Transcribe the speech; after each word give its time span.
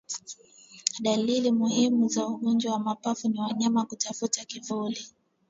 Dalili 1.01 1.51
muhimu 1.51 2.07
za 2.07 2.27
ugonjwa 2.27 2.73
wa 2.73 2.79
mapafu 2.79 3.29
ni 3.29 3.39
wanyama 3.41 3.85
kutafuta 3.85 4.45
kivuli 4.45 5.07